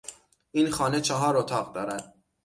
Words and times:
این 0.51 0.69
خانه 0.69 1.01
چهار 1.01 1.37
اتاق 1.37 1.75
دارد. 1.75 2.13